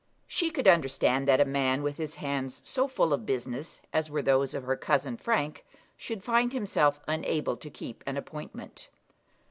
She 0.25 0.49
could 0.49 0.67
understand 0.67 1.27
that 1.27 1.39
a 1.39 1.45
man 1.45 1.83
with 1.83 1.97
his 1.97 2.15
hands 2.15 2.67
so 2.67 2.87
full 2.87 3.13
of 3.13 3.23
business, 3.23 3.81
as 3.93 4.09
were 4.09 4.23
those 4.23 4.55
of 4.55 4.63
her 4.63 4.75
cousin 4.75 5.15
Frank, 5.15 5.63
should 5.95 6.23
find 6.23 6.53
himself 6.53 6.99
unable 7.07 7.55
to 7.57 7.69
keep 7.69 8.03
an 8.07 8.17
appointment. 8.17 8.89